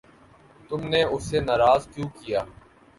[0.69, 2.41] تم نے اسے ناراض کیوں کیا؟